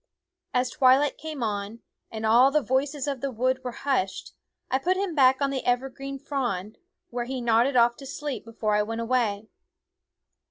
[0.51, 0.79] As 4...,^,..,.
[0.79, 4.31] twilight came on, and all the voices of the wood were hushed,
[4.71, 6.79] I put him back on the evergreen frond,
[7.11, 9.47] where he nodded off to sleep before I went away.